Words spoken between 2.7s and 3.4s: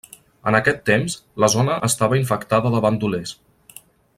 de bandolers.